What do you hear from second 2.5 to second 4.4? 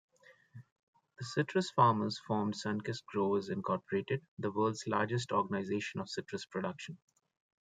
Sunkist Growers, Incorporated,